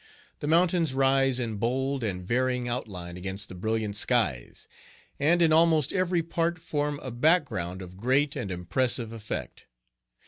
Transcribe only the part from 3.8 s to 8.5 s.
skies, and in almost every part form a background of great and